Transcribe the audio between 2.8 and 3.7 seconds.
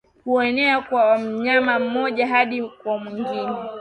mwingine